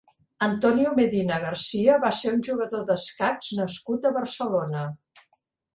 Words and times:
Antonio 0.43 0.93
Medina 0.99 1.37
García 1.43 1.99
va 2.07 2.11
ser 2.21 2.33
un 2.39 2.41
jugador 2.49 2.89
d'escacs 2.89 3.55
nascut 3.61 4.11
a 4.11 4.15
Barcelona. 4.21 4.93